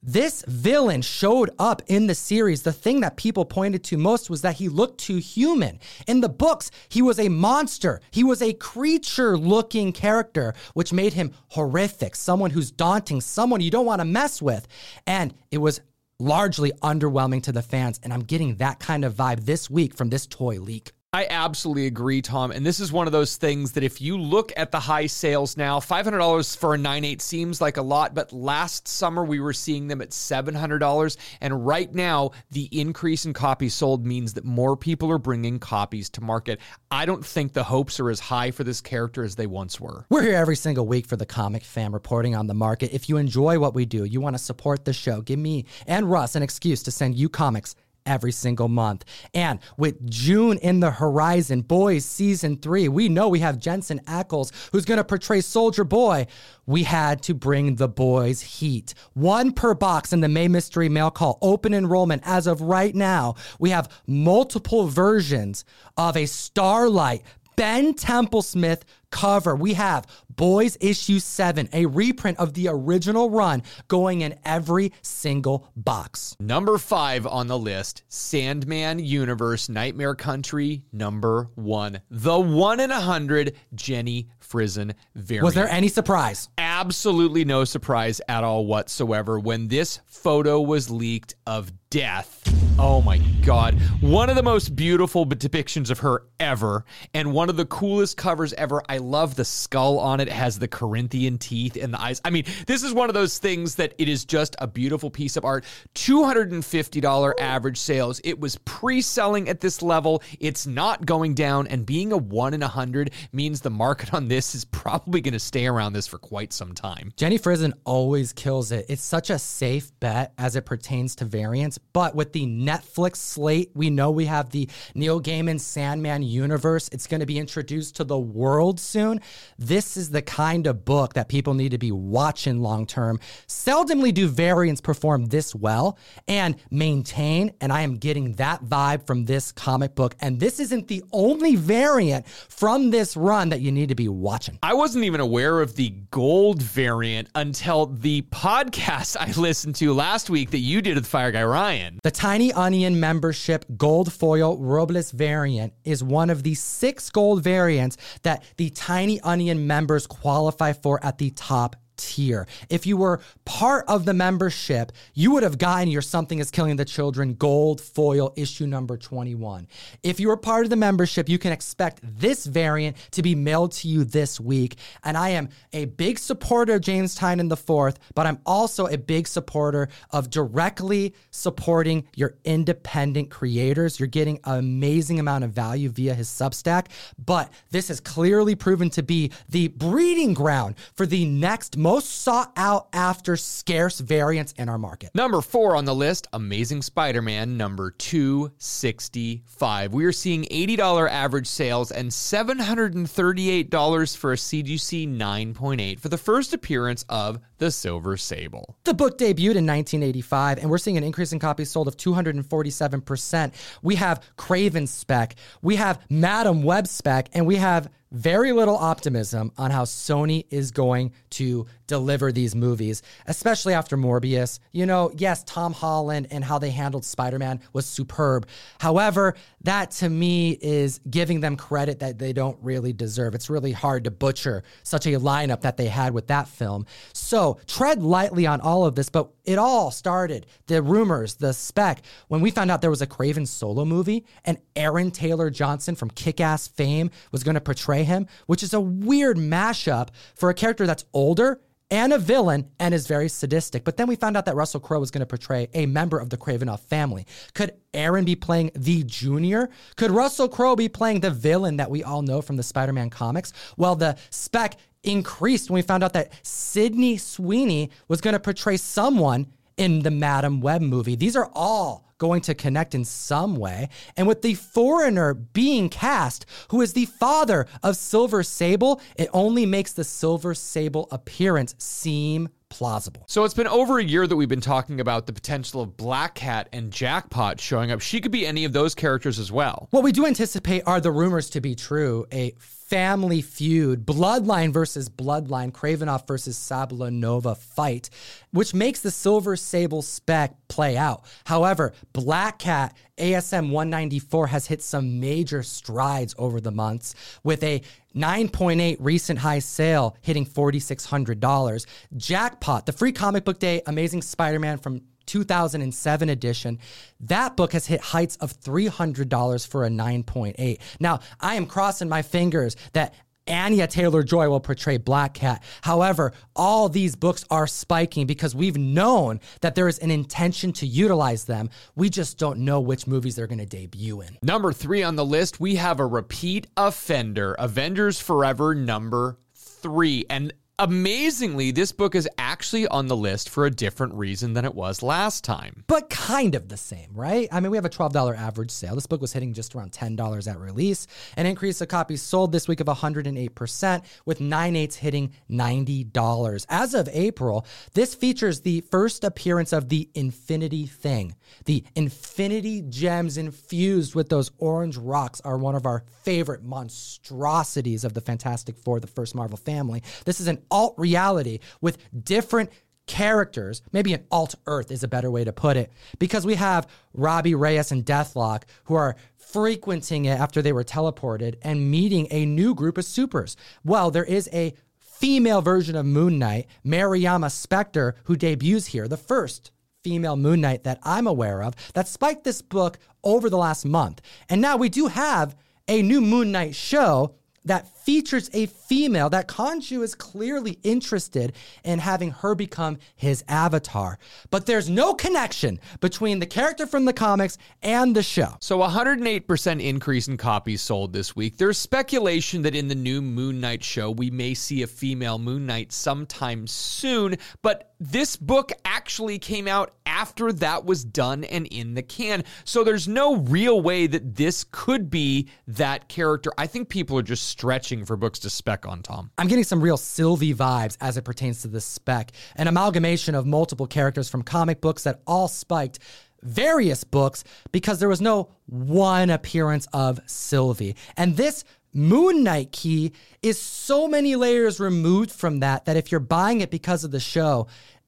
this 0.07 0.41
villain 0.47 1.01
showed 1.01 1.51
up 1.59 1.81
in 1.87 2.07
the 2.07 2.15
series. 2.15 2.63
The 2.63 2.71
thing 2.71 3.01
that 3.01 3.17
people 3.17 3.43
pointed 3.43 3.83
to 3.83 3.97
most 3.97 4.29
was 4.29 4.41
that 4.41 4.55
he 4.55 4.69
looked 4.69 4.99
too 4.99 5.17
human. 5.17 5.79
In 6.07 6.21
the 6.21 6.29
books, 6.29 6.71
he 6.87 7.01
was 7.01 7.19
a 7.19 7.27
monster. 7.27 7.99
He 8.09 8.23
was 8.23 8.41
a 8.41 8.53
creature 8.53 9.37
looking 9.37 9.91
character, 9.91 10.53
which 10.73 10.93
made 10.93 11.13
him 11.13 11.33
horrific, 11.49 12.15
someone 12.15 12.51
who's 12.51 12.71
daunting, 12.71 13.19
someone 13.19 13.59
you 13.59 13.69
don't 13.69 13.85
want 13.85 13.99
to 13.99 14.05
mess 14.05 14.41
with. 14.41 14.65
And 15.05 15.33
it 15.51 15.57
was 15.57 15.81
largely 16.19 16.71
underwhelming 16.81 17.43
to 17.43 17.51
the 17.51 17.61
fans. 17.61 17.99
And 18.01 18.13
I'm 18.13 18.23
getting 18.23 18.55
that 18.55 18.79
kind 18.79 19.03
of 19.03 19.13
vibe 19.13 19.45
this 19.45 19.69
week 19.69 19.93
from 19.93 20.09
this 20.09 20.25
toy 20.25 20.59
leak. 20.59 20.93
I 21.13 21.25
absolutely 21.29 21.87
agree, 21.87 22.21
Tom. 22.21 22.51
And 22.51 22.65
this 22.65 22.81
is 22.81 22.91
one 22.91 23.07
of 23.07 23.13
those 23.13 23.37
things 23.37 23.71
that 23.71 23.83
if 23.83 24.01
you 24.01 24.17
look 24.17 24.51
at 24.57 24.71
the 24.71 24.79
high 24.81 25.05
sales 25.05 25.55
now, 25.55 25.79
$500 25.79 26.57
for 26.57 26.73
a 26.73 26.77
9.8 26.77 27.21
seems 27.21 27.61
like 27.61 27.77
a 27.77 27.81
lot, 27.81 28.13
but 28.13 28.33
last 28.33 28.89
summer 28.89 29.23
we 29.23 29.39
were 29.39 29.53
seeing 29.53 29.87
them 29.87 30.01
at 30.01 30.09
$700. 30.09 31.17
And 31.39 31.65
right 31.65 31.93
now, 31.95 32.31
the 32.51 32.67
increase 32.77 33.25
in 33.25 33.31
copies 33.31 33.73
sold 33.73 34.05
means 34.05 34.33
that 34.33 34.43
more 34.43 34.75
people 34.75 35.09
are 35.09 35.17
bringing 35.17 35.59
copies 35.59 36.09
to 36.09 36.21
market. 36.21 36.59
I 36.91 37.05
don't 37.05 37.25
think 37.25 37.53
the 37.53 37.63
hopes 37.63 38.01
are 38.01 38.09
as 38.09 38.19
high 38.19 38.51
for 38.51 38.65
this 38.65 38.81
character 38.81 39.23
as 39.23 39.37
they 39.37 39.47
once 39.47 39.79
were. 39.79 40.05
We're 40.09 40.23
here 40.23 40.35
every 40.35 40.57
single 40.57 40.87
week 40.87 41.05
for 41.05 41.15
the 41.15 41.25
Comic 41.25 41.63
Fam 41.63 41.93
reporting 41.93 42.35
on 42.35 42.47
the 42.47 42.53
market. 42.53 42.91
If 42.93 43.07
you 43.07 43.15
enjoy 43.15 43.59
what 43.59 43.73
we 43.73 43.85
do, 43.85 44.03
you 44.03 44.19
want 44.19 44.35
to 44.35 44.43
support 44.43 44.83
the 44.83 44.91
show, 44.91 45.21
give 45.21 45.39
me 45.39 45.65
and 45.87 46.11
Russ 46.11 46.35
an 46.35 46.43
excuse 46.43 46.83
to 46.83 46.91
send 46.91 47.15
you 47.15 47.29
comics 47.29 47.75
every 48.07 48.31
single 48.31 48.67
month. 48.67 49.05
And 49.33 49.59
with 49.77 50.09
June 50.09 50.57
in 50.57 50.79
the 50.79 50.89
horizon, 50.89 51.61
Boys 51.61 52.05
season 52.05 52.57
three, 52.57 52.87
we 52.87 53.09
know 53.09 53.29
we 53.29 53.39
have 53.39 53.59
Jensen 53.59 53.99
Ackles 54.07 54.51
who's 54.71 54.85
going 54.85 54.97
to 54.97 55.03
portray 55.03 55.41
Soldier 55.41 55.83
Boy. 55.83 56.27
We 56.65 56.83
had 56.83 57.21
to 57.23 57.33
bring 57.33 57.75
the 57.75 57.87
boys 57.87 58.41
heat. 58.41 58.93
One 59.13 59.51
per 59.51 59.73
box 59.73 60.13
in 60.13 60.21
the 60.21 60.27
May 60.27 60.47
Mystery 60.47 60.89
Mail 60.89 61.11
Call 61.11 61.37
open 61.41 61.73
enrollment. 61.73 62.23
As 62.25 62.47
of 62.47 62.61
right 62.61 62.95
now, 62.95 63.35
we 63.59 63.69
have 63.69 63.89
multiple 64.07 64.87
versions 64.87 65.65
of 65.97 66.17
a 66.17 66.25
Starlight 66.25 67.23
Ben 67.57 67.95
Templesmith 67.95 68.83
cover. 69.11 69.55
We 69.55 69.73
have 69.73 70.05
Boys 70.29 70.77
Issue 70.79 71.19
7, 71.19 71.69
a 71.73 71.85
reprint 71.87 72.37
of 72.37 72.53
the 72.53 72.67
original 72.67 73.29
run 73.29 73.63
going 73.87 74.21
in 74.21 74.35
every 74.45 74.93
single 75.01 75.71
box. 75.75 76.35
Number 76.39 76.77
five 76.77 77.25
on 77.25 77.47
the 77.47 77.57
list 77.57 78.03
Sandman 78.07 78.99
Universe 78.99 79.69
Nightmare 79.69 80.15
Country, 80.15 80.83
number 80.91 81.47
one. 81.55 82.01
The 82.11 82.39
one 82.39 82.79
in 82.79 82.91
a 82.91 83.01
hundred 83.01 83.55
Jenny 83.73 84.29
Frison 84.39 84.93
variant. 85.15 85.45
Was 85.45 85.55
there 85.55 85.69
any 85.69 85.87
surprise? 85.87 86.49
Absolutely 86.57 87.45
no 87.45 87.63
surprise 87.63 88.21
at 88.29 88.43
all 88.43 88.65
whatsoever 88.65 89.39
when 89.39 89.67
this 89.67 90.01
photo 90.05 90.61
was 90.61 90.89
leaked 90.89 91.35
of 91.45 91.71
death 91.89 92.43
Oh 92.79 93.01
my 93.01 93.17
God. 93.43 93.73
One 94.01 94.29
of 94.29 94.35
the 94.35 94.43
most 94.43 94.75
beautiful 94.75 95.25
depictions 95.25 95.89
of 95.89 95.97
her 95.99 96.25
ever, 96.39 96.85
and 97.15 97.33
one 97.33 97.49
of 97.49 97.57
the 97.57 97.65
coolest 97.65 98.17
covers 98.17 98.53
ever. 98.53 98.83
I 98.87 98.96
love 98.99 99.35
the 99.35 99.45
skull 99.45 99.99
on 99.99 100.19
it. 100.19 100.27
It 100.27 100.33
has 100.33 100.59
the 100.59 100.67
Corinthian 100.67 101.37
teeth 101.37 101.75
and 101.75 101.93
the 101.93 102.01
eyes. 102.01 102.21
I 102.25 102.29
mean, 102.29 102.45
this 102.65 102.83
is 102.83 102.93
one 102.93 103.09
of 103.09 103.13
those 103.13 103.37
things 103.37 103.75
that 103.75 103.93
it 103.97 104.09
is 104.09 104.25
just 104.25 104.55
a 104.59 104.67
beautiful 104.67 105.09
piece 105.09 105.37
of 105.37 105.45
art. 105.45 105.65
$250 105.95 107.33
average 107.39 107.77
sales. 107.77 108.19
It 108.23 108.39
was 108.39 108.57
pre 108.57 109.01
selling 109.01 109.49
at 109.49 109.61
this 109.61 109.81
level. 109.81 110.21
It's 110.39 110.67
not 110.67 111.05
going 111.05 111.33
down, 111.33 111.67
and 111.67 111.85
being 111.85 112.11
a 112.11 112.17
one 112.17 112.53
in 112.53 112.63
a 112.63 112.67
hundred 112.67 113.11
means 113.31 113.61
the 113.61 113.69
market 113.69 114.13
on 114.13 114.27
this 114.27 114.55
is 114.55 114.65
probably 114.65 115.21
going 115.21 115.33
to 115.33 115.39
stay 115.39 115.65
around 115.67 115.93
this 115.93 116.07
for 116.07 116.17
quite 116.17 116.53
some 116.53 116.73
time. 116.73 117.11
Jenny 117.15 117.39
Frison 117.39 117.73
always 117.85 118.33
kills 118.33 118.71
it. 118.71 118.85
It's 118.89 119.03
such 119.03 119.29
a 119.29 119.39
safe 119.39 119.91
bet 119.99 120.33
as 120.37 120.55
it 120.55 120.65
pertains 120.65 121.15
to 121.17 121.25
variants, 121.25 121.77
but 121.77 122.15
with 122.15 122.33
the 122.33 122.45
Netflix 122.45 123.17
slate. 123.17 123.71
We 123.73 123.89
know 123.89 124.11
we 124.11 124.25
have 124.25 124.49
the 124.49 124.69
Neil 124.95 125.21
Gaiman 125.21 125.59
Sandman 125.59 126.23
universe. 126.23 126.89
It's 126.91 127.07
going 127.07 127.19
to 127.19 127.25
be 127.25 127.39
introduced 127.39 127.95
to 127.97 128.03
the 128.03 128.17
world 128.17 128.79
soon. 128.87 129.21
This 129.59 129.97
is 129.97 130.09
the 130.09 130.21
kind 130.21 130.65
of 130.65 130.85
book 130.85 131.13
that 131.13 131.27
people 131.27 131.53
need 131.53 131.71
to 131.71 131.77
be 131.77 131.91
watching 131.91 132.61
long 132.61 132.85
term. 132.85 133.19
Seldomly 133.47 134.13
do 134.13 134.27
variants 134.27 134.81
perform 134.81 135.25
this 135.25 135.53
well 135.53 135.97
and 136.27 136.55
maintain, 136.71 137.53
and 137.61 137.71
I 137.71 137.81
am 137.81 137.97
getting 137.97 138.33
that 138.33 138.63
vibe 138.63 139.05
from 139.05 139.25
this 139.25 139.51
comic 139.51 139.95
book. 139.95 140.15
And 140.21 140.39
this 140.39 140.59
isn't 140.59 140.87
the 140.87 141.03
only 141.11 141.55
variant 141.55 142.27
from 142.27 142.89
this 142.89 143.17
run 143.17 143.49
that 143.49 143.61
you 143.61 143.71
need 143.71 143.89
to 143.89 143.95
be 143.95 144.07
watching. 144.07 144.57
I 144.63 144.73
wasn't 144.73 145.05
even 145.05 145.19
aware 145.19 145.61
of 145.61 145.75
the 145.75 145.89
gold 146.11 146.61
variant 146.61 147.29
until 147.35 147.87
the 147.87 148.21
podcast 148.23 149.17
I 149.19 149.31
listened 149.39 149.75
to 149.75 149.93
last 149.93 150.29
week 150.29 150.51
that 150.51 150.59
you 150.59 150.81
did 150.81 150.95
with 150.95 151.07
Fire 151.07 151.31
Guy 151.31 151.43
Ryan. 151.43 151.99
The 152.03 152.11
Tiny 152.11 152.53
Onion 152.53 152.99
membership 152.99 153.65
gold 153.77 154.13
foil 154.13 154.57
Robles 154.57 155.11
variant 155.11 155.73
is 155.83 156.03
one 156.03 156.29
of 156.29 156.43
the 156.43 156.53
six 156.53 157.09
gold 157.09 157.43
variants 157.43 157.97
that 158.23 158.43
the 158.57 158.69
Tiny 158.77 159.19
Onion 159.21 159.65
members 159.65 160.05
qualify 160.05 160.73
for 160.73 161.03
at 161.03 161.17
the 161.17 161.31
top 161.31 161.75
tier. 161.97 162.47
If 162.69 162.85
you 162.85 162.97
were 162.97 163.19
part 163.45 163.85
of 163.87 164.05
the 164.05 164.13
membership, 164.13 164.91
you 165.13 165.31
would 165.31 165.43
have 165.43 165.57
gotten 165.57 165.89
your 165.89 166.01
Something 166.01 166.39
is 166.39 166.51
Killing 166.51 166.75
the 166.75 166.85
Children 166.85 167.33
gold 167.33 167.81
foil 167.81 168.33
issue 168.35 168.67
number 168.67 168.97
21. 168.97 169.67
If 170.03 170.19
you 170.19 170.29
were 170.29 170.37
part 170.37 170.65
of 170.65 170.69
the 170.69 170.75
membership, 170.75 171.27
you 171.27 171.37
can 171.37 171.51
expect 171.51 171.99
this 172.03 172.45
variant 172.45 172.97
to 173.11 173.21
be 173.21 173.35
mailed 173.35 173.71
to 173.73 173.87
you 173.87 174.03
this 174.03 174.39
week. 174.39 174.77
And 175.03 175.17
I 175.17 175.29
am 175.29 175.49
a 175.73 175.85
big 175.85 176.19
supporter 176.19 176.75
of 176.75 176.81
James 176.81 177.17
Tynion 177.17 177.51
IV, 177.51 177.97
but 178.15 178.25
I'm 178.25 178.39
also 178.45 178.87
a 178.87 178.97
big 178.97 179.27
supporter 179.27 179.89
of 180.11 180.29
directly 180.29 181.13
supporting 181.31 182.07
your 182.15 182.35
independent 182.43 183.29
creators. 183.29 183.99
You're 183.99 184.07
getting 184.07 184.39
an 184.43 184.59
amazing 184.59 185.19
amount 185.19 185.43
of 185.43 185.51
value 185.51 185.89
via 185.89 186.13
his 186.13 186.27
Substack, 186.27 186.87
but 187.23 187.51
this 187.71 187.87
has 187.87 187.99
clearly 187.99 188.55
proven 188.55 188.89
to 188.91 189.03
be 189.03 189.31
the 189.49 189.69
breeding 189.69 190.33
ground 190.33 190.75
for 190.93 191.05
the 191.05 191.25
next 191.25 191.77
most 191.87 192.21
sought 192.21 192.51
out 192.57 192.89
after 192.91 193.37
scarce 193.37 194.01
variants 194.01 194.51
in 194.57 194.67
our 194.67 194.77
market. 194.77 195.09
Number 195.15 195.39
four 195.39 195.77
on 195.77 195.85
the 195.85 195.95
list 195.95 196.27
Amazing 196.33 196.81
Spider 196.81 197.21
Man 197.21 197.55
number 197.55 197.91
265. 197.91 199.93
We 199.93 200.03
are 200.03 200.11
seeing 200.11 200.43
$80 200.43 201.09
average 201.09 201.47
sales 201.47 201.93
and 201.93 202.11
$738 202.11 204.17
for 204.17 204.33
a 204.33 204.35
CGC 204.35 205.17
9.8 205.17 206.01
for 206.01 206.09
the 206.09 206.17
first 206.17 206.53
appearance 206.53 207.05
of 207.07 207.39
the 207.57 207.71
Silver 207.71 208.17
Sable. 208.17 208.75
The 208.83 208.93
book 208.93 209.17
debuted 209.17 209.55
in 209.55 209.65
1985, 209.65 210.57
and 210.57 210.69
we're 210.69 210.79
seeing 210.79 210.97
an 210.97 211.05
increase 211.05 211.31
in 211.31 211.39
copies 211.39 211.71
sold 211.71 211.87
of 211.87 211.95
247%. 211.95 213.53
We 213.81 213.95
have 213.95 214.21
Kraven 214.37 214.89
spec, 214.89 215.35
we 215.61 215.77
have 215.77 216.01
Madame 216.09 216.63
Web 216.63 216.87
spec, 216.87 217.29
and 217.31 217.47
we 217.47 217.55
have 217.55 217.89
very 218.11 218.51
little 218.51 218.77
optimism 218.77 219.51
on 219.57 219.71
how 219.71 219.83
Sony 219.83 220.45
is 220.49 220.71
going 220.71 221.11
to 221.31 221.65
deliver 221.87 222.31
these 222.31 222.55
movies, 222.55 223.01
especially 223.25 223.73
after 223.73 223.97
Morbius. 223.97 224.59
You 224.71 224.85
know, 224.85 225.11
yes, 225.15 225.43
Tom 225.45 225.73
Holland 225.73 226.27
and 226.31 226.43
how 226.43 226.59
they 226.59 226.69
handled 226.69 227.05
Spider 227.05 227.39
Man 227.39 227.61
was 227.73 227.85
superb. 227.85 228.47
However, 228.79 229.35
that 229.63 229.91
to 229.91 230.09
me 230.09 230.51
is 230.61 230.99
giving 231.09 231.39
them 231.39 231.55
credit 231.55 231.99
that 231.99 232.19
they 232.19 232.33
don't 232.33 232.57
really 232.61 232.93
deserve. 232.93 233.33
It's 233.35 233.49
really 233.49 233.71
hard 233.71 234.03
to 234.03 234.11
butcher 234.11 234.63
such 234.83 235.05
a 235.07 235.19
lineup 235.19 235.61
that 235.61 235.77
they 235.77 235.87
had 235.87 236.13
with 236.13 236.27
that 236.27 236.47
film. 236.47 236.85
So 237.13 237.59
tread 237.65 238.03
lightly 238.03 238.45
on 238.45 238.61
all 238.61 238.85
of 238.85 238.95
this, 238.95 239.09
but 239.09 239.31
it 239.43 239.57
all 239.57 239.91
started 239.91 240.45
the 240.67 240.81
rumors, 240.81 241.35
the 241.35 241.53
spec, 241.53 242.01
when 242.27 242.41
we 242.41 242.51
found 242.51 242.69
out 242.69 242.81
there 242.81 242.89
was 242.89 243.01
a 243.01 243.07
Kraven 243.07 243.47
solo 243.47 243.85
movie 243.85 244.25
and 244.45 244.57
Aaron 244.75 245.11
Taylor 245.11 245.49
Johnson 245.49 245.95
from 245.95 246.09
Kick 246.09 246.41
Ass 246.41 246.67
fame 246.67 247.09
was 247.31 247.43
going 247.43 247.55
to 247.55 247.61
portray 247.61 248.03
him, 248.03 248.27
which 248.47 248.61
is 248.63 248.73
a 248.73 248.81
weird 248.81 249.37
mashup 249.37 250.09
for 250.35 250.49
a 250.49 250.53
character 250.53 250.85
that's 250.85 251.05
older 251.13 251.61
and 251.89 252.11
a 252.11 252.17
villain 252.17 252.69
and 252.79 252.93
is 252.93 253.07
very 253.07 253.29
sadistic. 253.29 253.83
But 253.83 253.97
then 253.97 254.07
we 254.07 254.15
found 254.15 254.35
out 254.35 254.45
that 254.45 254.55
Russell 254.55 254.79
Crowe 254.79 254.99
was 254.99 255.11
going 255.11 255.21
to 255.21 255.25
portray 255.25 255.69
a 255.73 255.85
member 255.85 256.19
of 256.19 256.29
the 256.29 256.37
Kravinoff 256.37 256.81
family. 256.81 257.25
Could 257.53 257.73
Aaron 257.93 258.25
be 258.25 258.35
playing 258.35 258.71
the 258.75 259.03
junior? 259.03 259.69
Could 259.95 260.11
Russell 260.11 260.49
Crowe 260.49 260.75
be 260.75 260.89
playing 260.89 261.21
the 261.21 261.31
villain 261.31 261.77
that 261.77 261.89
we 261.89 262.03
all 262.03 262.21
know 262.21 262.41
from 262.41 262.57
the 262.57 262.63
Spider 262.63 262.93
Man 262.93 263.09
comics? 263.09 263.53
Well, 263.77 263.95
the 263.95 264.17
spec 264.29 264.77
increased 265.03 265.69
when 265.69 265.75
we 265.75 265.81
found 265.81 266.03
out 266.03 266.13
that 266.13 266.33
Sydney 266.45 267.17
Sweeney 267.17 267.91
was 268.07 268.19
going 268.21 268.33
to 268.33 268.39
portray 268.39 268.77
someone 268.77 269.47
in 269.77 270.01
the 270.01 270.11
Madame 270.11 270.59
Web 270.59 270.81
movie. 270.81 271.15
These 271.15 271.35
are 271.35 271.49
all 271.53 272.07
going 272.17 272.41
to 272.41 272.55
connect 272.55 272.95
in 272.95 273.05
some 273.05 273.55
way. 273.55 273.89
And 274.15 274.27
with 274.27 274.41
the 274.41 274.55
foreigner 274.55 275.33
being 275.35 275.87
cast, 275.89 276.45
who 276.69 276.81
is 276.81 276.93
the 276.93 277.05
father 277.05 277.67
of 277.83 277.95
Silver 277.95 278.43
Sable, 278.43 279.01
it 279.15 279.29
only 279.33 279.65
makes 279.65 279.93
the 279.93 280.03
Silver 280.03 280.53
Sable 280.55 281.07
appearance 281.11 281.75
seem 281.77 282.49
plausible. 282.69 283.23
So 283.27 283.43
it's 283.43 283.53
been 283.53 283.67
over 283.67 283.99
a 283.99 284.03
year 284.03 284.27
that 284.27 284.35
we've 284.35 284.49
been 284.49 284.61
talking 284.61 284.99
about 284.99 285.25
the 285.25 285.33
potential 285.33 285.81
of 285.81 285.95
Black 285.95 286.35
Cat 286.35 286.67
and 286.73 286.91
Jackpot 286.91 287.61
showing 287.61 287.91
up. 287.91 288.01
She 288.01 288.19
could 288.19 288.31
be 288.31 288.45
any 288.45 288.65
of 288.65 288.73
those 288.73 288.93
characters 288.95 289.39
as 289.39 289.51
well. 289.51 289.87
What 289.91 290.03
we 290.03 290.11
do 290.11 290.25
anticipate 290.25 290.83
are 290.85 290.99
the 290.99 291.11
rumors 291.11 291.49
to 291.51 291.61
be 291.61 291.75
true. 291.75 292.25
A 292.33 292.53
family 292.87 293.41
feud, 293.41 294.05
bloodline 294.05 294.71
versus 294.71 295.09
bloodline, 295.09 295.71
Kravinoff 295.71 296.25
versus 296.25 296.57
Sabla 296.57 297.57
fight, 297.57 298.09
which 298.51 298.73
makes 298.73 299.01
the 299.01 299.11
Silver 299.11 299.55
Sable 299.55 300.01
spec 300.01 300.55
play 300.69 300.95
out. 300.95 301.25
However, 301.45 301.93
Black 302.13 302.59
Cat 302.59 302.95
ASM 303.17 303.71
194 303.71 304.47
has 304.47 304.67
hit 304.67 304.81
some 304.81 305.19
major 305.19 305.63
strides 305.63 306.33
over 306.37 306.61
the 306.61 306.71
months 306.71 307.15
with 307.43 307.61
a 307.63 307.81
9.8 308.15 308.97
recent 308.99 309.39
high 309.39 309.59
sale 309.59 310.15
hitting 310.21 310.45
$4,600. 310.45 311.85
Jackpot, 312.15 312.85
the 312.85 312.93
free 312.93 313.11
comic 313.11 313.43
book 313.43 313.59
day 313.59 313.81
Amazing 313.85 314.21
Spider 314.21 314.59
Man 314.59 314.77
from 314.77 315.01
2007 315.27 316.29
edition. 316.29 316.79
That 317.19 317.55
book 317.55 317.73
has 317.73 317.85
hit 317.85 318.01
heights 318.01 318.35
of 318.37 318.59
$300 318.59 319.67
for 319.67 319.85
a 319.85 319.89
9.8. 319.89 320.79
Now, 320.99 321.19
I 321.39 321.55
am 321.55 321.67
crossing 321.67 322.09
my 322.09 322.23
fingers 322.23 322.75
that 322.93 323.13
Anya 323.47 323.87
Taylor 323.87 324.23
Joy 324.23 324.49
will 324.49 324.59
portray 324.59 324.97
Black 324.97 325.33
Cat. 325.33 325.63
However, 325.81 326.33
all 326.55 326.89
these 326.89 327.15
books 327.15 327.45
are 327.49 327.67
spiking 327.67 328.27
because 328.27 328.53
we've 328.55 328.77
known 328.77 329.39
that 329.61 329.75
there 329.75 329.87
is 329.87 329.99
an 329.99 330.11
intention 330.11 330.73
to 330.73 330.85
utilize 330.85 331.45
them. 331.45 331.69
We 331.95 332.09
just 332.09 332.37
don't 332.37 332.59
know 332.59 332.79
which 332.79 333.07
movies 333.07 333.35
they're 333.35 333.47
going 333.47 333.59
to 333.59 333.65
debut 333.65 334.21
in. 334.21 334.37
Number 334.41 334.73
three 334.73 335.03
on 335.03 335.15
the 335.15 335.25
list, 335.25 335.59
we 335.59 335.75
have 335.75 335.99
a 335.99 336.05
repeat 336.05 336.67
offender 336.75 337.53
Avengers 337.53 338.19
Forever 338.19 338.75
number 338.75 339.37
three. 339.53 340.25
And 340.29 340.53
Amazingly, 340.79 341.71
this 341.71 341.91
book 341.91 342.13
is 342.13 342.29
actually 342.37 342.87
on 342.89 343.07
the 343.07 343.15
list 343.15 343.49
for 343.49 343.65
a 343.65 343.71
different 343.71 344.13
reason 344.13 344.53
than 344.53 344.63
it 344.63 344.75
was 344.75 345.01
last 345.01 345.43
time. 345.43 345.83
But 345.87 346.11
kind 346.11 346.53
of 346.53 346.69
the 346.69 346.77
same, 346.77 347.09
right? 347.15 347.49
I 347.51 347.59
mean, 347.61 347.71
we 347.71 347.77
have 347.77 347.85
a 347.85 347.89
$12 347.89 348.37
average 348.37 348.69
sale. 348.69 348.93
This 348.93 349.07
book 349.07 349.19
was 349.19 349.33
hitting 349.33 349.53
just 349.53 349.73
around 349.73 349.91
$10 349.91 350.47
at 350.47 350.59
release. 350.59 351.07
An 351.35 351.47
increase 351.47 351.81
of 351.81 351.87
copies 351.87 352.21
sold 352.21 352.51
this 352.51 352.67
week 352.67 352.79
of 352.79 352.85
108%, 352.85 354.03
with 354.25 354.39
9 354.39 354.75
eighths 354.75 354.97
hitting 354.97 355.33
$90. 355.49 356.65
As 356.69 356.93
of 356.93 357.09
April, 357.11 357.65
this 357.95 358.13
features 358.13 358.61
the 358.61 358.81
first 358.81 359.23
appearance 359.23 359.73
of 359.73 359.89
the 359.89 360.11
Infinity 360.13 360.85
Thing. 360.85 361.33
The 361.65 361.85
Infinity 361.95 362.83
Gems 362.83 363.39
infused 363.39 364.13
with 364.13 364.29
those 364.29 364.51
orange 364.59 364.97
rocks 364.97 365.41
are 365.41 365.57
one 365.57 365.73
of 365.73 365.87
our 365.87 366.03
favorite 366.21 366.63
monstrosities 366.63 368.03
of 368.03 368.13
the 368.13 368.21
Fantastic 368.21 368.77
Four, 368.77 368.99
the 368.99 369.07
first 369.07 369.33
Marvel 369.33 369.57
family. 369.57 370.03
This 370.25 370.39
is 370.39 370.47
an 370.47 370.61
alt 370.71 370.95
reality 370.97 371.59
with 371.81 371.97
different 372.23 372.69
characters, 373.05 373.81
maybe 373.91 374.13
an 374.13 374.25
alt 374.29 374.55
Earth 374.65 374.91
is 374.91 375.03
a 375.03 375.07
better 375.07 375.31
way 375.31 375.43
to 375.43 375.53
put 375.53 375.77
it, 375.77 375.91
because 376.19 376.45
we 376.45 376.55
have 376.55 376.87
Robbie 377.13 377.55
Reyes 377.55 377.91
and 377.91 378.05
Deathlok 378.05 378.63
who 378.85 378.95
are 378.95 379.15
frequenting 379.37 380.25
it 380.25 380.39
after 380.39 380.61
they 380.61 380.73
were 380.73 380.83
teleported 380.83 381.55
and 381.61 381.89
meeting 381.89 382.27
a 382.31 382.45
new 382.45 382.75
group 382.75 382.97
of 382.97 383.05
supers. 383.05 383.55
Well, 383.85 384.11
there 384.11 384.25
is 384.25 384.49
a 384.51 384.73
female 384.99 385.61
version 385.61 385.95
of 385.95 386.05
Moon 386.05 386.37
Knight, 386.37 386.67
Mariama 386.85 387.49
Spectre, 387.49 388.15
who 388.25 388.35
debuts 388.35 388.87
here, 388.87 389.07
the 389.07 389.17
first 389.17 389.71
female 390.03 390.35
Moon 390.35 390.61
Knight 390.61 390.83
that 390.83 390.99
I'm 391.03 391.27
aware 391.27 391.63
of 391.63 391.75
that 391.93 392.07
spiked 392.07 392.43
this 392.43 392.61
book 392.61 392.99
over 393.23 393.49
the 393.49 393.57
last 393.57 393.85
month. 393.85 394.21
And 394.49 394.61
now 394.61 394.77
we 394.77 394.89
do 394.89 395.07
have 395.07 395.55
a 395.87 396.01
new 396.01 396.21
Moon 396.21 396.51
Knight 396.51 396.75
show 396.75 397.35
that 397.67 397.87
features 398.03 398.49
a 398.53 398.65
female 398.65 399.29
that 399.29 399.47
Khonshu 399.47 400.01
is 400.01 400.15
clearly 400.15 400.79
interested 400.83 401.53
in 401.83 401.99
having 401.99 402.31
her 402.31 402.55
become 402.55 402.97
his 403.15 403.43
avatar. 403.47 404.17
But 404.49 404.65
there's 404.65 404.89
no 404.89 405.13
connection 405.13 405.79
between 405.99 406.39
the 406.39 406.45
character 406.45 406.87
from 406.87 407.05
the 407.05 407.13
comics 407.13 407.57
and 407.81 408.15
the 408.15 408.23
show. 408.23 408.55
So 408.59 408.79
108% 408.79 409.83
increase 409.83 410.27
in 410.27 410.37
copies 410.37 410.81
sold 410.81 411.13
this 411.13 411.35
week. 411.35 411.57
There's 411.57 411.77
speculation 411.77 412.61
that 412.61 412.75
in 412.75 412.87
the 412.87 412.95
new 412.95 413.21
Moon 413.21 413.59
Knight 413.59 413.83
show 413.83 414.11
we 414.11 414.31
may 414.31 414.53
see 414.53 414.81
a 414.81 414.87
female 414.87 415.37
Moon 415.37 415.65
Knight 415.65 415.91
sometime 415.91 416.67
soon, 416.67 417.37
but 417.61 417.93
this 417.99 418.35
book 418.35 418.71
actually 418.85 419.39
came 419.39 419.67
out 419.67 419.93
after 420.05 420.53
that 420.53 420.85
was 420.85 421.03
done 421.03 421.43
and 421.43 421.67
in 421.67 421.93
the 421.93 422.01
can. 422.01 422.43
So 422.63 422.83
there's 422.83 423.07
no 423.07 423.37
real 423.37 423.81
way 423.81 424.07
that 424.07 424.35
this 424.35 424.65
could 424.71 425.09
be 425.09 425.49
that 425.67 426.07
character. 426.07 426.51
I 426.57 426.67
think 426.67 426.89
people 426.89 427.17
are 427.17 427.23
just 427.23 427.56
stretching 427.57 428.05
for 428.05 428.15
books 428.15 428.37
to 428.37 428.51
spec 428.51 428.87
on, 428.87 429.01
Tom. 429.01 429.31
I'm 429.35 429.47
getting 429.47 429.63
some 429.63 429.81
real 429.81 429.97
Sylvie 429.97 430.53
vibes 430.53 430.95
as 431.01 431.17
it 431.17 431.23
pertains 431.23 431.63
to 431.63 431.67
the 431.67 431.81
spec. 431.81 432.31
An 432.55 432.67
amalgamation 432.67 433.33
of 433.33 433.47
multiple 433.47 433.87
characters 433.87 434.29
from 434.29 434.43
comic 434.43 434.79
books 434.79 435.03
that 435.03 435.21
all 435.25 435.47
spiked 435.47 435.97
various 436.43 437.03
books 437.03 437.43
because 437.71 437.99
there 437.99 438.09
was 438.09 438.21
no 438.21 438.49
one 438.67 439.31
appearance 439.31 439.87
of 439.91 440.19
Sylvie. 440.27 440.95
And 441.17 441.35
this 441.35 441.63
Moon 441.93 442.43
Knight 442.43 442.71
key 442.71 443.13
is 443.41 443.59
so 443.59 444.07
many 444.07 444.35
layers 444.35 444.79
removed 444.79 445.31
from 445.31 445.61
that 445.61 445.85
that 445.85 445.97
if 445.97 446.11
you're 446.11 446.19
buying 446.19 446.61
it 446.61 446.69
because 446.69 447.03
of 447.03 447.09
the 447.09 447.19
show, 447.19 447.65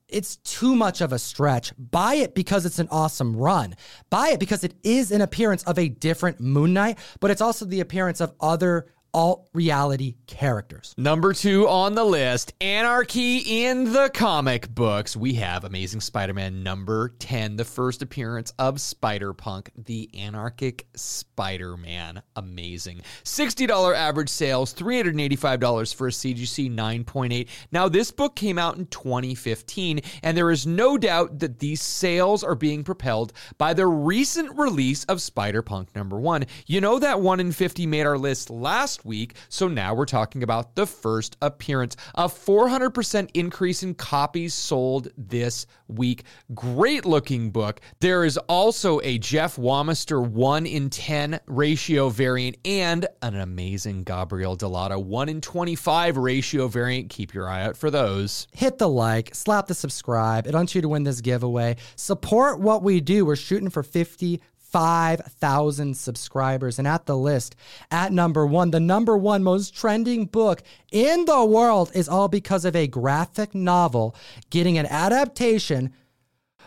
it's 0.08 0.38
too 0.38 0.76
much 0.76 1.02
of 1.02 1.12
a 1.12 1.18
stretch. 1.18 1.74
Buy 1.76 2.16
it 2.16 2.36
because 2.36 2.68
it's 2.68 2.78
an 2.78 2.88
awesome 2.92 3.36
run. 3.36 3.76
Buy 4.12 4.30
it 4.30 4.40
because 4.40 4.64
it 4.64 4.76
is 4.84 5.12
an 5.12 5.22
appearance 5.22 5.64
of 5.64 5.80
a 5.80 5.90
different 5.90 6.40
Moon 6.40 6.74
Knight, 6.74 7.00
but 7.20 7.32
it's 7.32 7.42
also 7.42 7.66
the 7.66 7.80
appearance 7.80 8.22
of 8.22 8.34
other 8.40 8.88
alt 9.14 9.48
reality 9.54 10.16
characters. 10.28 10.94
Number 10.98 11.34
two 11.34 11.68
on 11.68 11.96
the 11.96 12.04
list 12.04 12.54
Anarchy 12.62 13.64
in 13.66 13.92
the 13.92 14.10
comic 14.14 14.74
books. 14.74 15.16
We 15.16 15.34
have 15.36 15.64
Amazing 15.64 16.02
Spider 16.02 16.34
Man 16.34 16.64
number 16.64 17.10
10, 17.20 17.56
the 17.56 17.66
first 17.66 18.02
appearance 18.02 18.54
of 18.60 18.82
Spider 18.82 19.34
Punk, 19.34 19.72
the 19.76 20.10
anarchic 20.14 20.88
Spider 20.96 21.78
Man. 21.78 22.22
Amazing. 22.36 23.02
$60 23.24 23.96
average 23.96 24.30
sales, 24.30 24.74
$385 24.74 25.96
for 25.96 26.08
a 26.08 26.12
CGC 26.12 26.74
9.8. 26.74 27.48
Now, 27.72 27.90
this 27.90 28.12
book 28.12 28.36
came 28.36 28.58
out 28.58 28.78
in 28.78 28.86
2015, 28.88 30.02
and 30.24 30.38
there 30.38 30.52
is 30.52 30.68
no 30.68 30.98
doubt 30.98 31.40
that 31.40 31.60
these 31.60 31.82
sales 31.82 32.44
are 32.44 32.56
being 32.56 32.84
propelled 32.84 33.34
by 33.58 33.74
the 33.74 33.88
recent 33.88 34.58
release 34.58 35.04
of 35.06 35.22
Spider 35.22 35.62
Punk 35.62 35.96
number 35.96 36.20
one. 36.20 36.46
You 36.66 36.82
know 36.82 37.00
that 37.00 37.22
1 37.22 37.40
in 37.40 37.52
50 37.52 37.88
made 37.88 38.06
our 38.06 38.18
list 38.18 38.50
last 38.50 38.99
last 39.00 39.06
week. 39.06 39.36
So 39.50 39.68
now 39.68 39.94
we're 39.94 40.06
talking 40.06 40.44
about 40.44 40.76
the 40.76 40.86
first 40.86 41.38
appearance. 41.42 41.96
A 42.16 42.26
400% 42.26 43.30
increase 43.34 43.84
in 43.84 43.94
copies 43.96 44.54
sold 44.54 45.10
this 45.18 45.66
week. 45.88 46.24
Great 46.54 47.06
looking 47.06 47.52
book. 47.52 47.80
There 48.00 48.26
is 48.26 48.38
also 48.38 49.00
a 49.04 49.18
Jeff 49.18 49.56
Wamester 49.58 50.26
1 50.26 50.66
in 50.66 50.90
10 50.90 51.40
ratio 51.48 52.10
variant 52.10 52.58
and 52.66 53.08
an 53.22 53.36
amazing 53.36 54.04
Gabriel 54.04 54.56
Dell'Otto 54.56 55.04
1 55.04 55.30
in 55.30 55.42
25 55.42 56.18
ratio 56.18 56.68
variant. 56.68 57.10
Keep 57.10 57.34
your 57.34 57.48
eye 57.48 57.64
out 57.64 57.78
for 57.78 57.90
those. 57.90 58.48
Hit 58.54 58.78
the 58.78 58.90
like, 58.90 59.34
slap 59.34 59.68
the 59.68 59.74
subscribe. 59.74 60.48
It 60.48 60.54
wants 60.54 60.76
you 60.76 60.82
to 60.82 60.90
win 60.90 61.04
this 61.04 61.22
giveaway. 61.22 61.78
Support 61.96 62.60
what 62.60 62.84
we 62.84 63.00
do. 63.02 63.26
We're 63.26 63.36
shooting 63.36 63.70
for 63.70 63.84
50 63.84 64.42
5,000 64.72 65.96
subscribers. 65.98 66.80
And 66.80 66.88
at 66.88 67.06
the 67.06 67.18
list, 67.18 67.56
at 67.92 68.12
number 68.12 68.46
one, 68.46 68.72
the 68.72 68.80
number 68.80 69.18
one 69.18 69.44
most 69.44 69.76
trending 69.76 70.26
book 70.26 70.62
in 70.92 71.26
the 71.26 71.44
world 71.46 71.92
is 71.94 72.08
all 72.08 72.28
because 72.28 72.66
of 72.66 72.76
a 72.76 72.88
graphic 72.88 73.56
novel 73.56 74.16
getting 74.50 74.78
an 74.78 74.86
adaptation 74.86 75.94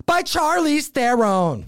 by 0.06 0.22
Charlize 0.22 0.88
Theron. 0.88 1.64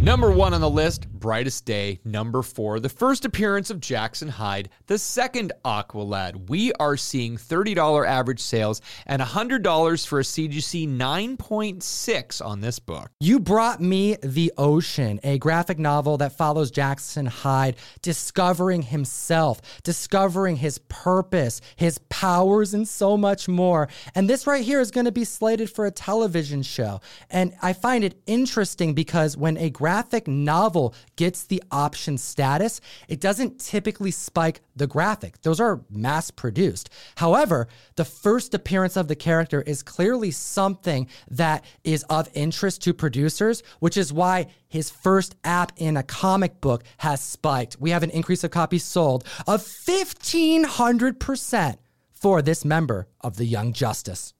Number 0.00 0.30
one 0.30 0.54
on 0.54 0.60
the 0.60 0.70
list, 0.70 1.06
Brightest 1.16 1.64
Day. 1.64 2.00
Number 2.04 2.42
four, 2.42 2.80
the 2.80 2.88
first 2.88 3.24
appearance 3.24 3.70
of 3.70 3.80
Jackson 3.80 4.28
Hyde, 4.28 4.68
the 4.86 4.98
second 4.98 5.52
Aqualad. 5.64 6.48
We 6.48 6.72
are 6.74 6.96
seeing 6.96 7.36
$30 7.36 8.06
average 8.06 8.40
sales 8.40 8.80
and 9.06 9.20
$100 9.20 10.06
for 10.06 10.20
a 10.20 10.22
CGC 10.22 10.88
9.6 10.88 12.44
on 12.44 12.60
this 12.60 12.78
book. 12.78 13.10
You 13.20 13.40
brought 13.40 13.80
me 13.80 14.16
The 14.22 14.52
Ocean, 14.58 15.20
a 15.22 15.38
graphic 15.38 15.78
novel 15.78 16.18
that 16.18 16.32
follows 16.32 16.70
Jackson 16.70 17.26
Hyde 17.26 17.76
discovering 18.02 18.82
himself, 18.82 19.60
discovering 19.82 20.56
his 20.56 20.78
purpose, 20.88 21.60
his 21.76 21.98
powers, 22.08 22.74
and 22.74 22.86
so 22.86 23.16
much 23.16 23.48
more. 23.48 23.88
And 24.14 24.28
this 24.28 24.46
right 24.46 24.64
here 24.64 24.80
is 24.80 24.90
going 24.90 25.06
to 25.06 25.12
be 25.12 25.24
slated 25.24 25.70
for 25.70 25.86
a 25.86 25.90
television 25.90 26.62
show. 26.62 27.00
And 27.30 27.54
I 27.62 27.72
find 27.72 28.04
it 28.04 28.20
interesting 28.26 28.94
because 28.94 29.36
when 29.36 29.56
a 29.56 29.70
graphic 29.70 30.28
novel 30.28 30.94
gets 31.16 31.44
the 31.44 31.62
option 31.70 32.18
status, 32.18 32.80
it 33.08 33.20
doesn't 33.20 33.58
typically 33.58 34.10
spike 34.10 34.60
the 34.74 34.86
graphic. 34.86 35.40
Those 35.42 35.60
are 35.60 35.82
mass 35.90 36.30
produced. 36.30 36.88
However, 37.16 37.68
the 37.96 38.04
first 38.04 38.54
appearance 38.54 38.96
of 38.96 39.08
the 39.08 39.16
character 39.16 39.62
is 39.62 39.82
clearly 39.82 40.30
something 40.30 41.08
that 41.30 41.64
is 41.84 42.04
of 42.04 42.28
interest 42.34 42.82
to 42.82 42.94
producers, 42.94 43.62
which 43.80 43.96
is 43.96 44.12
why 44.12 44.46
his 44.68 44.90
first 44.90 45.34
app 45.44 45.72
in 45.76 45.96
a 45.96 46.02
comic 46.02 46.60
book 46.60 46.84
has 46.98 47.20
spiked. 47.20 47.76
We 47.80 47.90
have 47.90 48.02
an 48.02 48.10
increase 48.10 48.44
of 48.44 48.50
copies 48.50 48.84
sold 48.84 49.24
of 49.46 49.62
1500% 49.62 51.76
for 52.12 52.42
this 52.42 52.64
member 52.64 53.06
of 53.20 53.36
the 53.36 53.44
Young 53.44 53.72
Justice. 53.72 54.34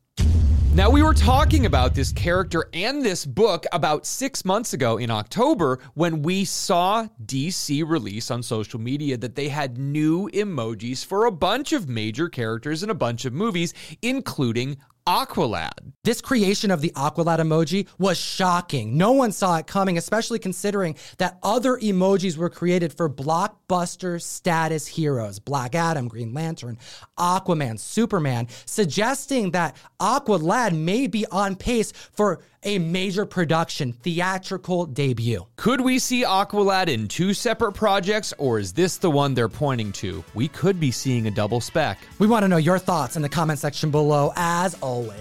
Now, 0.76 0.90
we 0.90 1.02
were 1.02 1.14
talking 1.14 1.64
about 1.64 1.94
this 1.94 2.12
character 2.12 2.68
and 2.74 3.02
this 3.02 3.24
book 3.24 3.64
about 3.72 4.05
six 4.05 4.44
months 4.44 4.74
ago 4.74 4.98
in 4.98 5.11
October 5.11 5.79
when 5.94 6.20
we 6.20 6.44
saw 6.44 7.09
DC 7.24 7.83
release 7.88 8.31
on 8.31 8.42
social 8.42 8.79
media 8.79 9.16
that 9.16 9.37
they 9.37 9.48
had 9.48 9.79
new 9.79 10.29
emojis 10.35 11.02
for 11.02 11.24
a 11.24 11.33
bunch 11.33 11.72
of 11.72 11.88
major 11.88 12.29
characters 12.29 12.83
in 12.83 12.90
a 12.90 12.94
bunch 12.94 13.24
of 13.24 13.33
movies, 13.33 13.72
including 14.02 14.76
Aqualad. 15.07 15.92
This 16.03 16.21
creation 16.21 16.73
of 16.73 16.81
the 16.81 16.90
Aqualad 16.90 17.38
emoji 17.38 17.87
was 17.97 18.19
shocking. 18.19 18.97
No 18.97 19.12
one 19.12 19.31
saw 19.31 19.57
it 19.59 19.69
coming, 19.69 19.99
especially 19.99 20.40
considering 20.40 20.97
that 21.19 21.38
other 21.45 21.77
emojis 21.77 22.37
were 22.37 22.51
created 22.51 22.92
for 22.92 23.09
blockbuster 23.09 24.21
status 24.21 24.88
heroes 24.88 25.38
Black 25.38 25.77
Adam, 25.77 26.09
Green 26.09 26.35
Lantern, 26.35 26.77
Aquaman, 27.19 27.79
Superman, 27.79 28.49
suggesting 28.64 29.53
that 29.53 29.77
Aqualad 30.01 30.77
may 30.77 31.07
be 31.07 31.25
on 31.27 31.55
pace 31.55 31.92
for 31.92 32.42
a 32.66 32.79
major 32.79 33.24
production 33.24 33.92
theatrical 33.92 34.85
debut. 34.85 35.46
Could 35.57 35.81
we 35.81 35.98
see 35.98 36.24
Aqualad 36.24 36.88
in 36.88 37.09
two 37.09 37.33
separate 37.33 37.72
projects, 37.72 38.35
or 38.37 38.59
is 38.59 38.72
this 38.72 38.98
the 38.98 39.11
one 39.11 39.33
they're 39.33 39.48
pointing 39.48 39.92
to? 39.92 40.22
We 40.35 40.48
could 40.48 40.79
be 40.79 40.90
seeing 40.90 41.29
a 41.29 41.31
double 41.31 41.61
spec. 41.61 41.98
We 42.18 42.26
want 42.26 42.42
to 42.42 42.48
know 42.48 42.57
your 42.57 42.79
thoughts 42.79 43.16
in 43.16 43.22
the 43.22 43.29
comment 43.29 43.61
section 43.61 43.90
below, 43.90 44.33
as 44.37 44.74
always. 44.83 45.20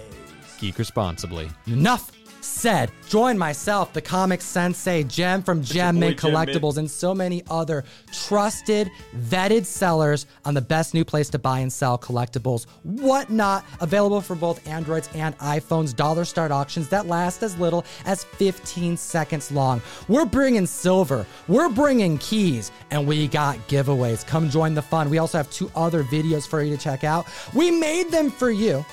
Geek 0.60 0.80
responsibly. 0.80 1.50
Enough 1.68 2.12
said, 2.46 2.92
join 3.08 3.38
myself, 3.38 3.92
the 3.94 4.02
comic 4.02 4.42
sensei, 4.42 5.04
Jem 5.04 5.42
from 5.42 5.62
Gem 5.62 6.00
Mint 6.00 6.18
Collectibles, 6.18 6.78
and 6.78 6.90
so 6.90 7.14
many 7.14 7.44
other 7.50 7.84
trusted, 8.12 8.90
vetted 9.18 9.66
sellers 9.66 10.26
on 10.46 10.54
the 10.54 10.62
best 10.62 10.94
new 10.94 11.04
place 11.04 11.30
to 11.30 11.40
buy 11.40 11.60
and 11.60 11.72
sell 11.72 11.98
collectibles. 11.98 12.66
Whatnot, 12.84 13.66
available 13.82 14.22
for 14.22 14.36
both 14.36 14.66
Androids 14.68 15.10
and 15.14 15.38
iPhones, 15.40 15.96
dollar 15.96 16.26
start 16.26 16.52
auctions 16.52 16.88
that 16.90 17.08
last 17.08 17.44
as 17.44 17.58
little 17.58 17.86
as 18.06 18.24
15 18.24 18.98
seconds 18.98 19.52
long. 19.52 19.82
We're 20.08 20.26
bringing 20.26 20.66
silver, 20.66 21.26
we're 21.48 21.70
bringing 21.70 22.18
keys, 22.20 22.72
and 22.92 23.08
we 23.08 23.28
got 23.28 23.58
giveaways. 23.68 24.26
Come 24.26 24.50
join 24.50 24.74
the 24.74 24.82
fun. 24.82 25.10
We 25.10 25.18
also 25.18 25.38
have 25.38 25.50
two 25.52 25.72
other 25.76 26.04
videos 26.04 26.48
for 26.48 26.62
you 26.62 26.76
to 26.76 26.82
check 26.82 27.04
out. 27.04 27.26
We 27.54 27.72
made 27.72 28.12
them 28.12 28.30
for 28.30 28.52
you. 28.52 28.86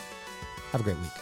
Have 0.72 0.80
a 0.80 0.84
great 0.84 0.98
week. 0.98 1.21